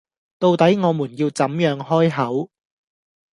[0.39, 2.49] 到底我們要怎樣開口？